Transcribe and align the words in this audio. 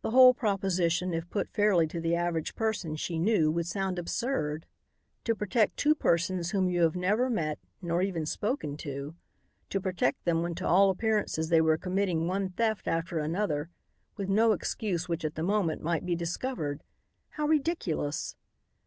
The 0.00 0.12
whole 0.12 0.32
proposition 0.32 1.12
if 1.12 1.28
put 1.28 1.50
fairly 1.52 1.86
to 1.88 2.00
the 2.00 2.14
average 2.14 2.54
person, 2.54 2.96
she 2.96 3.18
knew, 3.18 3.50
would 3.50 3.66
sound 3.66 3.98
absurd. 3.98 4.64
To 5.24 5.34
protect 5.36 5.76
two 5.76 5.94
persons 5.94 6.52
whom 6.52 6.70
you 6.70 6.80
have 6.84 6.96
never 6.96 7.28
met 7.28 7.58
nor 7.82 8.00
even 8.00 8.24
spoken 8.24 8.78
to; 8.78 9.14
to 9.68 9.78
protect 9.78 10.24
them 10.24 10.40
when 10.40 10.54
to 10.54 10.66
all 10.66 10.88
appearances 10.88 11.50
they 11.50 11.60
were 11.60 11.76
committing 11.76 12.26
one 12.26 12.48
theft 12.48 12.88
after 12.88 13.18
another, 13.18 13.68
with 14.16 14.30
no 14.30 14.52
excuse 14.52 15.06
which 15.06 15.22
at 15.22 15.34
the 15.34 15.42
moment 15.42 15.82
might 15.82 16.06
be 16.06 16.16
discovered; 16.16 16.82
how 17.32 17.46
ridiculous! 17.46 18.36